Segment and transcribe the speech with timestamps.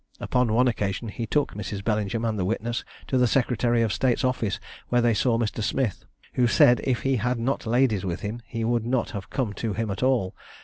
[0.19, 1.83] Upon one occasion he took Mrs.
[1.83, 5.61] Bellingham and the witness to the secretary of state's office, where they saw Mr.
[5.61, 9.53] Smith, who said if he had not ladies with him he would not have come
[9.53, 10.33] to him at all.